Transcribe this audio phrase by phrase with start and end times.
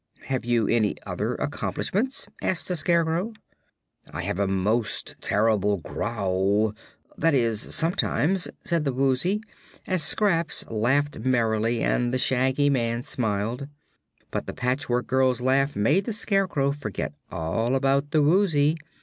[0.23, 3.33] "Have you any other accomplishments?" asked the Scarecrow.
[4.11, 6.73] "I have a most terrible growl
[7.19, 9.41] that is, sometimes," said the Woozy,
[9.85, 13.67] as Scraps laughed merrily and the Shaggy Man smiled.
[14.31, 18.77] But the Patchwork Girl's laugh made the Scarecrow forget all about the Woozy.